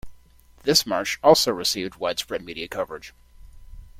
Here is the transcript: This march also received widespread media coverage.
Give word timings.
This 0.63 0.87
march 0.87 1.19
also 1.21 1.51
received 1.51 1.97
widespread 1.97 2.43
media 2.43 2.67
coverage. 2.67 3.13